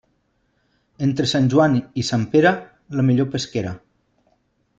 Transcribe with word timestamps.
Entre 1.07 1.27
Sant 1.31 1.49
Joan 1.55 1.75
i 2.03 2.07
Sant 2.07 2.25
Pere, 2.33 2.55
la 3.01 3.07
millor 3.11 3.29
pesquera. 3.37 3.77